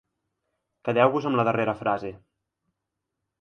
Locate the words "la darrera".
1.41-1.77